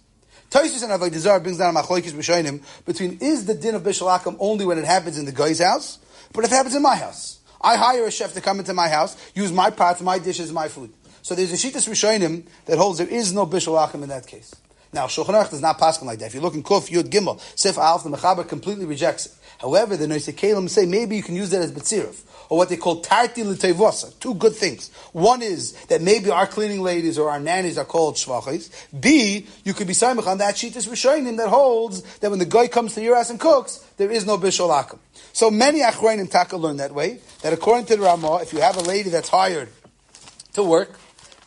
Taisus 0.51 0.83
and 0.83 0.93
Avodah 0.93 1.43
brings 1.43 1.59
down 1.59 1.75
a 1.75 1.81
machlokes 1.81 2.13
rishayim 2.13 2.63
between 2.85 3.19
is 3.21 3.47
the 3.47 3.55
din 3.55 3.75
of 3.75 3.83
bishal 3.83 4.17
akum 4.17 4.37
only 4.39 4.65
when 4.65 4.79
it 4.79 4.85
happens 4.85 5.19
in 5.19 5.25
the 5.25 5.33
guy's 5.33 5.61
house, 5.61 5.99
but 6.33 6.45
if 6.45 6.53
it 6.53 6.55
happens 6.55 6.75
in 6.75 6.83
my 6.83 6.97
house. 6.97 7.39
I 7.63 7.77
hire 7.77 8.07
a 8.07 8.11
chef 8.11 8.33
to 8.35 8.41
come 8.41 8.59
into 8.59 8.73
my 8.73 8.89
house, 8.89 9.17
use 9.35 9.53
my 9.53 9.71
pots, 9.71 10.01
my 10.01 10.19
dishes, 10.19 10.51
my 10.53 10.69
food. 10.69 10.93
So 11.23 11.35
there's 11.35 11.53
a 11.53 11.57
Shitas 11.57 11.89
Rishonim 11.89 12.45
that 12.67 12.79
holds 12.79 12.99
there 12.99 13.07
is 13.07 13.33
no 13.33 13.47
Bishul 13.47 13.83
Achim 13.83 14.03
in 14.03 14.09
that 14.09 14.27
case. 14.27 14.55
Now, 14.93 15.07
Shulchan 15.07 15.27
Aruch 15.27 15.51
does 15.51 15.61
not 15.61 15.79
pass 15.79 16.03
like 16.03 16.19
that. 16.19 16.27
If 16.27 16.35
you 16.35 16.41
look 16.41 16.55
in 16.55 16.63
Kuf, 16.63 16.91
Yud, 16.91 17.11
Gimel, 17.11 17.41
Sif, 17.57 17.79
Alf, 17.79 18.05
the 18.05 18.11
Mechaber 18.11 18.47
completely 18.47 18.87
rejects 18.87 19.27
it. 19.27 19.33
However, 19.61 19.97
the 19.97 20.07
Noisei 20.07 20.35
Kalim 20.35 20.69
say 20.69 20.87
maybe 20.87 21.17
you 21.17 21.23
can 21.23 21.37
use 21.37 21.51
that 21.51 21.61
as 21.63 21.71
Betzirif, 21.71 22.23
or 22.49 22.59
what 22.59 22.71
they 22.71 22.77
call 22.77 23.01
Tarti 23.01 23.45
L'Tevosa. 23.45 24.19
Two 24.19 24.35
good 24.35 24.55
things. 24.55 24.91
One 25.13 25.43
is 25.43 25.75
that 25.85 26.01
maybe 26.01 26.31
our 26.31 26.47
cleaning 26.47 26.81
ladies 26.81 27.19
or 27.19 27.31
our 27.31 27.39
nannies 27.39 27.79
are 27.79 27.85
called 27.85 28.17
Shvachis. 28.17 28.71
B, 28.99 29.47
you 29.65 29.75
could 29.75 29.87
be 29.87 29.93
Simach 29.93 30.27
on 30.27 30.39
that 30.39 30.57
sheet 30.57 30.75
is 30.77 30.89
Rishonim 30.89 31.37
that 31.37 31.51
holds 31.51 32.03
that 32.19 32.31
when 32.31 32.39
the 32.39 32.47
guy 32.47 32.69
comes 32.69 32.95
to 32.95 33.03
your 33.03 33.17
house 33.17 33.31
and 33.31 33.39
cooks, 33.39 33.87
there 33.99 34.11
is 34.11 34.27
no 34.27 34.39
Bishol 34.39 34.71
Akum. 34.71 34.99
So 35.33 35.51
many 35.51 35.83
Achroinim 35.83 36.31
Taka 36.31 36.57
learn 36.57 36.79
that 36.79 36.93
way, 36.93 37.21
that 37.43 37.53
according 37.53 37.87
to 37.87 37.97
the 37.97 38.03
Ramah, 38.03 38.39
if 38.43 38.53
you 38.53 38.61
have 38.61 38.77
a 38.77 38.83
lady 38.83 39.11
that's 39.11 39.29
hired 39.29 39.69
to 40.55 40.65
work, 40.65 40.99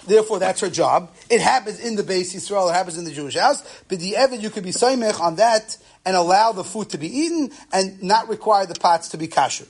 Therefore, 0.05 0.39
that's 0.39 0.61
her 0.61 0.69
job. 0.69 1.11
It 1.29 1.41
happens 1.41 1.79
in 1.79 1.95
the 1.95 2.03
base 2.03 2.35
Yisrael. 2.35 2.69
It 2.69 2.73
happens 2.73 2.97
in 2.97 3.05
the 3.05 3.11
Jewish 3.11 3.35
house. 3.35 3.63
But 3.87 3.99
the 3.99 4.13
Evid, 4.13 4.41
you 4.41 4.49
could 4.49 4.63
be 4.63 4.71
soymech 4.71 5.19
on 5.19 5.37
that 5.37 5.77
and 6.05 6.15
allow 6.15 6.51
the 6.51 6.63
food 6.63 6.89
to 6.89 6.97
be 6.97 7.07
eaten 7.07 7.51
and 7.71 8.01
not 8.03 8.27
require 8.27 8.65
the 8.65 8.75
pots 8.75 9.09
to 9.09 9.17
be 9.17 9.27
kosher. 9.27 9.65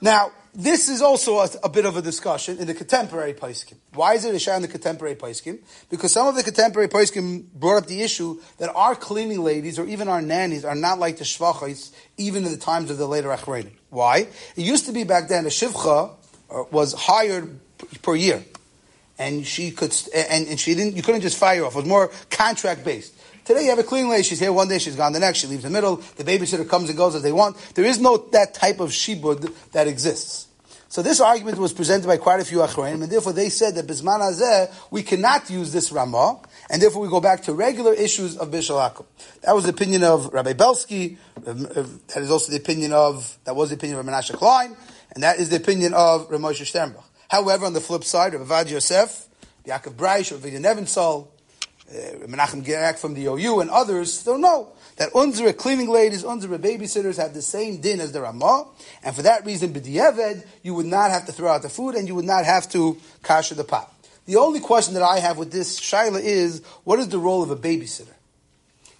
Now, 0.00 0.32
this 0.54 0.88
is 0.88 1.00
also 1.00 1.38
a, 1.38 1.48
a, 1.64 1.68
bit 1.68 1.86
of 1.86 1.96
a 1.96 2.02
discussion 2.02 2.58
in 2.58 2.66
the 2.66 2.74
contemporary 2.74 3.32
Paiskim. 3.32 3.76
Why 3.94 4.14
is 4.14 4.26
it 4.26 4.34
a 4.34 4.38
shah 4.38 4.56
in 4.56 4.62
the 4.62 4.68
contemporary 4.68 5.14
Paiskim? 5.14 5.60
Because 5.88 6.12
some 6.12 6.26
of 6.26 6.34
the 6.34 6.42
contemporary 6.42 6.88
Paiskim 6.88 7.44
brought 7.54 7.78
up 7.78 7.86
the 7.86 8.02
issue 8.02 8.38
that 8.58 8.68
our 8.74 8.94
cleaning 8.94 9.42
ladies 9.42 9.78
or 9.78 9.86
even 9.86 10.08
our 10.08 10.20
nannies 10.20 10.64
are 10.64 10.74
not 10.74 10.98
like 10.98 11.16
the 11.16 11.24
shvachais 11.24 11.92
even 12.18 12.44
in 12.44 12.50
the 12.50 12.58
times 12.58 12.90
of 12.90 12.98
the 12.98 13.08
later 13.08 13.28
Achreinim. 13.28 13.72
Why? 13.88 14.26
It 14.56 14.62
used 14.62 14.86
to 14.86 14.92
be 14.92 15.04
back 15.04 15.28
then 15.28 15.46
a 15.46 15.48
shivcha 15.48 16.14
uh, 16.50 16.64
was 16.70 16.92
hired 16.92 17.58
per 18.02 18.14
year 18.14 18.44
and 19.22 19.46
she 19.46 19.70
could, 19.70 19.94
and, 20.14 20.48
and 20.48 20.58
she 20.58 20.74
didn't, 20.74 20.96
you 20.96 21.02
couldn't 21.02 21.20
just 21.20 21.38
fire 21.38 21.64
off. 21.64 21.74
It 21.74 21.78
was 21.78 21.86
more 21.86 22.10
contract 22.30 22.84
based. 22.84 23.14
Today 23.44 23.64
you 23.64 23.70
have 23.70 23.78
a 23.78 23.84
cleaning 23.84 24.10
lady, 24.10 24.22
she's 24.24 24.40
here 24.40 24.52
one 24.52 24.68
day, 24.68 24.78
she's 24.78 24.96
gone 24.96 25.12
the 25.12 25.20
next, 25.20 25.38
she 25.38 25.46
leaves 25.46 25.62
the 25.62 25.70
middle, 25.70 25.96
the 25.96 26.24
babysitter 26.24 26.68
comes 26.68 26.88
and 26.88 26.98
goes 26.98 27.14
as 27.14 27.22
they 27.22 27.32
want. 27.32 27.56
There 27.74 27.84
is 27.84 28.00
no 28.00 28.16
that 28.32 28.54
type 28.54 28.80
of 28.80 28.90
shibud 28.90 29.52
that 29.72 29.86
exists. 29.86 30.48
So 30.88 31.02
this 31.02 31.20
argument 31.20 31.58
was 31.58 31.72
presented 31.72 32.06
by 32.06 32.18
quite 32.18 32.40
a 32.40 32.44
few 32.44 32.58
achronim, 32.58 33.02
and 33.02 33.10
therefore 33.10 33.32
they 33.32 33.48
said 33.48 33.76
that 33.76 33.86
bisman 33.86 34.68
we 34.90 35.02
cannot 35.02 35.48
use 35.48 35.72
this 35.72 35.90
ramah, 35.90 36.40
and 36.68 36.82
therefore 36.82 37.00
we 37.02 37.08
go 37.08 37.20
back 37.20 37.42
to 37.44 37.54
regular 37.54 37.94
issues 37.94 38.36
of 38.36 38.50
bishal 38.50 39.06
That 39.40 39.54
was 39.54 39.64
the 39.64 39.70
opinion 39.70 40.04
of 40.04 40.32
Rabbi 40.34 40.52
Belsky, 40.52 41.16
um, 41.46 41.66
uh, 41.66 41.84
that 42.08 42.18
is 42.18 42.30
also 42.30 42.52
the 42.52 42.58
opinion 42.58 42.92
of, 42.92 43.38
that 43.44 43.56
was 43.56 43.70
the 43.70 43.76
opinion 43.76 43.98
of 43.98 44.06
Menashe 44.06 44.34
Klein, 44.34 44.76
and 45.14 45.22
that 45.22 45.38
is 45.38 45.48
the 45.48 45.56
opinion 45.56 45.94
of 45.94 46.28
Ramosha 46.28 46.66
Sternbuch. 46.66 47.04
However, 47.32 47.64
on 47.64 47.72
the 47.72 47.80
flip 47.80 48.04
side, 48.04 48.34
Rabbi 48.34 48.44
Vad 48.44 48.68
Yosef, 48.68 49.26
Yaakov 49.64 50.32
or 50.32 50.36
Vidya 50.36 50.60
Nebenzahl, 50.60 51.28
uh, 51.88 51.94
Menachem 52.26 52.62
Genack 52.62 52.98
from 52.98 53.14
the 53.14 53.24
OU, 53.24 53.60
and 53.60 53.70
others 53.70 54.22
don't 54.22 54.42
know 54.42 54.68
that 54.96 55.10
unzera 55.14 55.56
cleaning 55.56 55.88
ladies, 55.88 56.24
unzera 56.24 56.58
babysitters 56.58 57.16
have 57.16 57.32
the 57.32 57.40
same 57.40 57.80
din 57.80 58.00
as 58.00 58.12
the 58.12 58.20
Ramah, 58.20 58.66
and 59.02 59.16
for 59.16 59.22
that 59.22 59.46
reason, 59.46 59.72
b'di'eved, 59.72 60.44
you 60.62 60.74
would 60.74 60.84
not 60.84 61.10
have 61.10 61.24
to 61.24 61.32
throw 61.32 61.48
out 61.48 61.62
the 61.62 61.70
food, 61.70 61.94
and 61.94 62.06
you 62.06 62.14
would 62.14 62.26
not 62.26 62.44
have 62.44 62.68
to 62.72 62.98
kasher 63.22 63.56
the 63.56 63.64
pot. 63.64 63.90
The 64.26 64.36
only 64.36 64.60
question 64.60 64.92
that 64.92 65.02
I 65.02 65.18
have 65.18 65.38
with 65.38 65.52
this 65.52 65.80
shaila 65.80 66.20
is, 66.20 66.62
what 66.84 66.98
is 66.98 67.08
the 67.08 67.18
role 67.18 67.42
of 67.42 67.50
a 67.50 67.56
babysitter? 67.56 68.12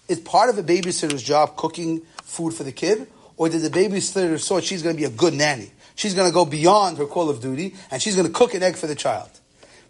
Is 0.08 0.20
part 0.20 0.48
of 0.48 0.56
a 0.56 0.62
babysitter's 0.62 1.22
job 1.22 1.58
cooking 1.58 2.00
food 2.22 2.54
for 2.54 2.64
the 2.64 2.72
kid, 2.72 3.08
or 3.36 3.50
did 3.50 3.60
the 3.60 3.68
babysitter 3.68 4.42
thought 4.42 4.64
she's 4.64 4.82
going 4.82 4.96
to 4.96 4.98
be 4.98 5.04
a 5.04 5.10
good 5.10 5.34
nanny? 5.34 5.70
She's 5.94 6.14
going 6.14 6.28
to 6.28 6.34
go 6.34 6.44
beyond 6.44 6.98
her 6.98 7.06
call 7.06 7.30
of 7.30 7.40
duty, 7.40 7.74
and 7.90 8.00
she's 8.00 8.16
going 8.16 8.26
to 8.26 8.32
cook 8.32 8.54
an 8.54 8.62
egg 8.62 8.76
for 8.76 8.86
the 8.86 8.94
child. 8.94 9.30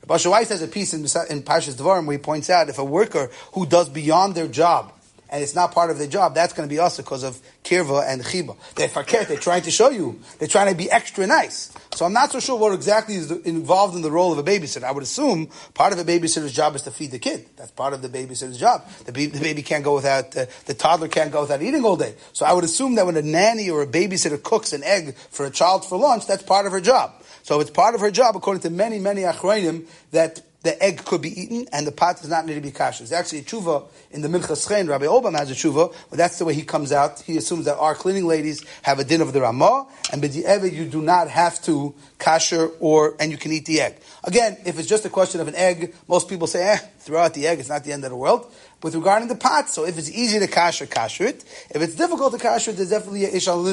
Basha 0.06 0.30
Weiss 0.30 0.48
has 0.48 0.62
a 0.62 0.68
piece 0.68 0.94
in, 0.94 1.02
in 1.02 1.42
Pashas 1.42 1.74
Devarim 1.74 2.06
where 2.06 2.16
he 2.16 2.22
points 2.22 2.50
out 2.50 2.68
if 2.68 2.78
a 2.78 2.84
worker 2.84 3.30
who 3.52 3.66
does 3.66 3.88
beyond 3.88 4.34
their 4.34 4.48
job 4.48 4.92
and 5.32 5.42
it's 5.42 5.54
not 5.54 5.72
part 5.72 5.90
of 5.90 5.96
their 5.96 6.06
job, 6.06 6.34
that's 6.34 6.52
going 6.52 6.68
to 6.68 6.72
be 6.72 6.78
also 6.78 7.02
because 7.02 7.22
of 7.22 7.40
kirva 7.64 8.06
and 8.06 8.22
chiba. 8.22 8.54
They're 8.74 8.86
fakir, 8.86 9.24
they're 9.24 9.38
trying 9.38 9.62
to 9.62 9.70
show 9.70 9.88
you. 9.88 10.20
They're 10.38 10.46
trying 10.46 10.68
to 10.68 10.76
be 10.76 10.90
extra 10.90 11.26
nice. 11.26 11.74
So 11.94 12.04
I'm 12.04 12.12
not 12.12 12.30
so 12.32 12.38
sure 12.38 12.58
what 12.58 12.74
exactly 12.74 13.14
is 13.14 13.30
involved 13.30 13.96
in 13.96 14.02
the 14.02 14.10
role 14.10 14.30
of 14.30 14.38
a 14.38 14.42
babysitter. 14.42 14.84
I 14.84 14.92
would 14.92 15.02
assume 15.02 15.48
part 15.72 15.94
of 15.94 15.98
a 15.98 16.04
babysitter's 16.04 16.52
job 16.52 16.76
is 16.76 16.82
to 16.82 16.90
feed 16.90 17.12
the 17.12 17.18
kid. 17.18 17.46
That's 17.56 17.70
part 17.70 17.94
of 17.94 18.02
the 18.02 18.10
babysitter's 18.10 18.58
job. 18.58 18.86
The, 19.06 19.12
baby, 19.12 19.32
the 19.32 19.40
baby 19.40 19.62
can't 19.62 19.82
go 19.82 19.94
without, 19.94 20.36
uh, 20.36 20.44
the 20.66 20.74
toddler 20.74 21.08
can't 21.08 21.32
go 21.32 21.40
without 21.40 21.62
eating 21.62 21.82
all 21.82 21.96
day. 21.96 22.14
So 22.34 22.44
I 22.44 22.52
would 22.52 22.64
assume 22.64 22.96
that 22.96 23.06
when 23.06 23.16
a 23.16 23.22
nanny 23.22 23.70
or 23.70 23.80
a 23.80 23.86
babysitter 23.86 24.40
cooks 24.42 24.74
an 24.74 24.84
egg 24.84 25.16
for 25.16 25.46
a 25.46 25.50
child 25.50 25.86
for 25.86 25.96
lunch, 25.98 26.26
that's 26.26 26.42
part 26.42 26.66
of 26.66 26.72
her 26.72 26.80
job. 26.80 27.10
So 27.42 27.60
it's 27.60 27.70
part 27.70 27.94
of 27.94 28.02
her 28.02 28.10
job, 28.10 28.36
according 28.36 28.60
to 28.62 28.70
many, 28.70 28.98
many 28.98 29.22
achrayim, 29.22 29.86
that 30.10 30.42
the 30.62 30.80
egg 30.82 31.04
could 31.04 31.20
be 31.20 31.40
eaten 31.40 31.66
and 31.72 31.86
the 31.86 31.92
pot 31.92 32.20
does 32.20 32.30
not 32.30 32.46
need 32.46 32.54
to 32.54 32.60
be 32.60 32.70
kasher. 32.70 32.98
There's 32.98 33.12
actually 33.12 33.40
a 33.40 33.42
tshuva 33.42 33.84
in 34.12 34.22
the 34.22 34.28
Minchas 34.28 34.68
Chen. 34.68 34.86
Rabbi 34.86 35.06
Obam 35.06 35.36
has 35.36 35.50
a 35.50 35.54
tshuva, 35.54 35.94
but 36.08 36.16
that's 36.16 36.38
the 36.38 36.44
way 36.44 36.54
he 36.54 36.62
comes 36.62 36.92
out. 36.92 37.20
He 37.20 37.36
assumes 37.36 37.64
that 37.64 37.78
our 37.78 37.94
cleaning 37.94 38.26
ladies 38.26 38.64
have 38.82 38.98
a 38.98 39.04
din 39.04 39.20
of 39.20 39.32
the 39.32 39.40
Ramah, 39.40 39.86
and 40.12 40.22
b'di'evet 40.22 40.72
you 40.72 40.86
do 40.86 41.02
not 41.02 41.28
have 41.28 41.60
to 41.62 41.94
kasher 42.18 42.72
or, 42.78 43.16
and 43.18 43.32
you 43.32 43.38
can 43.38 43.50
eat 43.52 43.66
the 43.66 43.80
egg. 43.80 43.96
Again, 44.24 44.56
if 44.64 44.78
it's 44.78 44.88
just 44.88 45.04
a 45.04 45.10
question 45.10 45.40
of 45.40 45.48
an 45.48 45.56
egg, 45.56 45.94
most 46.06 46.28
people 46.28 46.46
say, 46.46 46.62
eh, 46.62 46.76
throw 46.76 47.20
out 47.20 47.34
the 47.34 47.46
egg, 47.46 47.58
it's 47.58 47.68
not 47.68 47.82
the 47.82 47.92
end 47.92 48.04
of 48.04 48.10
the 48.10 48.16
world. 48.16 48.52
With 48.82 48.94
regarding 48.94 49.28
the 49.28 49.36
pot, 49.36 49.68
so 49.68 49.84
if 49.84 49.98
it's 49.98 50.10
easy 50.10 50.38
to 50.38 50.46
kasher, 50.46 50.86
kasher 50.86 51.26
it. 51.26 51.44
If 51.70 51.82
it's 51.82 51.94
difficult 51.94 52.32
to 52.32 52.38
kasher 52.38 52.68
it, 52.68 52.76
there's 52.76 52.90
definitely 52.90 53.24
a 53.24 53.28
ish 53.28 53.48
al 53.48 53.64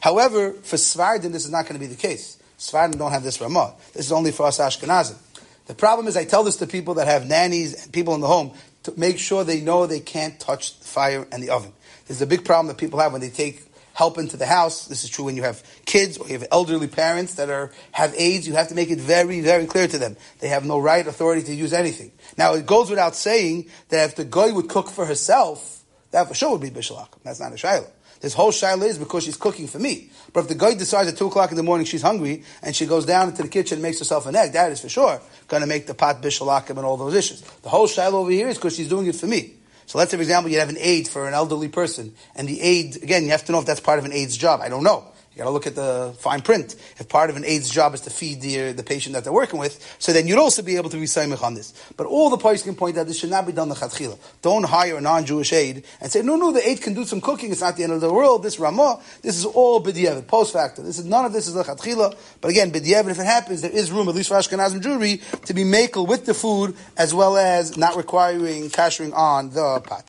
However, 0.00 0.52
for 0.52 0.76
Svardim, 0.76 1.32
this 1.32 1.44
is 1.44 1.50
not 1.50 1.66
going 1.66 1.80
to 1.80 1.86
be 1.86 1.86
the 1.86 2.00
case. 2.00 2.38
Svardim 2.58 2.98
don't 2.98 3.10
have 3.10 3.22
this 3.22 3.40
Ramah. 3.40 3.74
This 3.92 4.06
is 4.06 4.12
only 4.12 4.30
for 4.30 4.46
us 4.46 4.58
Ashkenazim. 4.58 5.16
The 5.66 5.74
problem 5.74 6.06
is, 6.06 6.16
I 6.16 6.24
tell 6.24 6.44
this 6.44 6.56
to 6.56 6.66
people 6.66 6.94
that 6.94 7.06
have 7.06 7.26
nannies 7.26 7.84
and 7.84 7.92
people 7.92 8.14
in 8.14 8.20
the 8.20 8.26
home 8.26 8.52
to 8.84 8.92
make 8.98 9.18
sure 9.18 9.44
they 9.44 9.60
know 9.60 9.86
they 9.86 10.00
can't 10.00 10.38
touch 10.38 10.78
the 10.78 10.84
fire 10.84 11.26
and 11.32 11.42
the 11.42 11.50
oven. 11.50 11.72
There's 12.06 12.20
a 12.20 12.26
big 12.26 12.44
problem 12.44 12.68
that 12.68 12.76
people 12.76 13.00
have 13.00 13.12
when 13.12 13.22
they 13.22 13.30
take 13.30 13.64
help 13.94 14.18
into 14.18 14.36
the 14.36 14.46
house. 14.46 14.86
This 14.86 15.04
is 15.04 15.10
true 15.10 15.24
when 15.24 15.36
you 15.36 15.42
have 15.44 15.62
kids 15.86 16.18
or 16.18 16.26
you 16.26 16.34
have 16.34 16.46
elderly 16.52 16.88
parents 16.88 17.36
that 17.36 17.48
are 17.48 17.72
have 17.92 18.14
aides. 18.16 18.46
You 18.46 18.54
have 18.54 18.68
to 18.68 18.74
make 18.74 18.90
it 18.90 18.98
very, 18.98 19.40
very 19.40 19.66
clear 19.66 19.88
to 19.88 19.98
them 19.98 20.16
they 20.40 20.48
have 20.48 20.66
no 20.66 20.78
right 20.78 21.06
authority 21.06 21.42
to 21.44 21.54
use 21.54 21.72
anything. 21.72 22.12
Now 22.36 22.54
it 22.54 22.66
goes 22.66 22.90
without 22.90 23.14
saying 23.14 23.70
that 23.88 24.10
if 24.10 24.16
the 24.16 24.24
guy 24.24 24.50
would 24.50 24.68
cook 24.68 24.90
for 24.90 25.06
herself, 25.06 25.82
that 26.10 26.28
for 26.28 26.34
sure 26.34 26.52
would 26.52 26.60
be 26.60 26.70
bishalach. 26.70 27.08
That's 27.22 27.40
not 27.40 27.52
a 27.52 27.56
shiloh. 27.56 27.90
This 28.24 28.32
whole 28.32 28.52
shaila 28.52 28.88
is 28.88 28.96
because 28.96 29.24
she's 29.24 29.36
cooking 29.36 29.66
for 29.66 29.78
me. 29.78 30.08
But 30.32 30.44
if 30.44 30.48
the 30.48 30.54
guy 30.54 30.72
decides 30.72 31.10
at 31.10 31.18
two 31.18 31.26
o'clock 31.26 31.50
in 31.50 31.58
the 31.58 31.62
morning 31.62 31.84
she's 31.84 32.00
hungry 32.00 32.42
and 32.62 32.74
she 32.74 32.86
goes 32.86 33.04
down 33.04 33.28
into 33.28 33.42
the 33.42 33.50
kitchen 33.50 33.76
and 33.76 33.82
makes 33.82 33.98
herself 33.98 34.24
an 34.24 34.34
egg, 34.34 34.52
that 34.52 34.72
is 34.72 34.80
for 34.80 34.88
sure 34.88 35.20
going 35.48 35.60
to 35.60 35.66
make 35.66 35.86
the 35.86 35.92
pot 35.92 36.22
bishalakim 36.22 36.70
and 36.70 36.86
all 36.86 36.96
those 36.96 37.14
issues. 37.14 37.42
The 37.42 37.68
whole 37.68 37.86
shaila 37.86 38.14
over 38.14 38.30
here 38.30 38.48
is 38.48 38.56
because 38.56 38.76
she's 38.76 38.88
doing 38.88 39.08
it 39.08 39.14
for 39.14 39.26
me. 39.26 39.52
So 39.84 39.98
let's 39.98 40.10
say, 40.10 40.16
for 40.16 40.22
example, 40.22 40.50
you 40.50 40.58
have 40.60 40.70
an 40.70 40.78
aide 40.78 41.06
for 41.06 41.28
an 41.28 41.34
elderly 41.34 41.68
person, 41.68 42.14
and 42.34 42.48
the 42.48 42.62
aide, 42.62 42.96
again, 43.02 43.24
you 43.24 43.30
have 43.32 43.44
to 43.44 43.52
know 43.52 43.58
if 43.58 43.66
that's 43.66 43.80
part 43.80 43.98
of 43.98 44.06
an 44.06 44.12
aide's 44.14 44.38
job. 44.38 44.62
I 44.62 44.70
don't 44.70 44.84
know. 44.84 45.04
You 45.34 45.38
got 45.38 45.44
to 45.46 45.50
look 45.50 45.66
at 45.66 45.74
the 45.74 46.14
fine 46.18 46.42
print. 46.42 46.76
If 46.98 47.08
part 47.08 47.28
of 47.28 47.36
an 47.36 47.44
aide's 47.44 47.68
job 47.68 47.92
is 47.94 48.02
to 48.02 48.10
feed 48.10 48.40
the, 48.40 48.68
uh, 48.68 48.72
the 48.72 48.84
patient 48.84 49.14
that 49.14 49.24
they're 49.24 49.32
working 49.32 49.58
with, 49.58 49.96
so 49.98 50.12
then 50.12 50.28
you'd 50.28 50.38
also 50.38 50.62
be 50.62 50.76
able 50.76 50.90
to 50.90 50.96
be 50.96 51.06
saimich 51.06 51.42
on 51.42 51.54
this. 51.54 51.74
But 51.96 52.06
all 52.06 52.30
the 52.30 52.38
parties 52.38 52.62
can 52.62 52.76
point 52.76 52.96
out 52.98 53.08
this 53.08 53.18
should 53.18 53.30
not 53.30 53.44
be 53.44 53.52
done 53.52 53.68
the 53.68 53.74
chatchila. 53.74 54.16
Don't 54.42 54.62
hire 54.62 54.96
a 54.96 55.00
non-Jewish 55.00 55.52
aide 55.52 55.84
and 56.00 56.12
say, 56.12 56.22
no, 56.22 56.36
no, 56.36 56.52
the 56.52 56.66
aide 56.66 56.80
can 56.80 56.94
do 56.94 57.04
some 57.04 57.20
cooking. 57.20 57.50
It's 57.50 57.62
not 57.62 57.76
the 57.76 57.82
end 57.82 57.92
of 57.92 58.00
the 58.00 58.12
world. 58.12 58.44
This 58.44 58.60
Ramah, 58.60 59.00
this 59.22 59.36
is 59.36 59.44
all 59.44 59.82
b'diavad, 59.82 60.26
post 60.28 60.52
facto. 60.52 60.82
This 60.82 60.98
is 60.98 61.04
none 61.04 61.24
of 61.24 61.32
this 61.32 61.48
is 61.48 61.54
the 61.54 61.64
chatchila. 61.64 62.16
But 62.40 62.50
again, 62.50 62.70
b'diavad, 62.70 63.10
if 63.10 63.18
it 63.18 63.26
happens, 63.26 63.62
there 63.62 63.72
is 63.72 63.90
room, 63.90 64.08
at 64.08 64.14
least 64.14 64.28
for 64.28 64.36
Ashkenazim 64.36 64.80
Jewry, 64.80 65.20
to 65.46 65.54
be 65.54 65.64
makel 65.64 66.06
with 66.06 66.26
the 66.26 66.34
food 66.34 66.76
as 66.96 67.12
well 67.12 67.36
as 67.36 67.76
not 67.76 67.96
requiring 67.96 68.70
kashering 68.70 69.12
on 69.14 69.50
the 69.50 69.80
pot. 69.80 70.02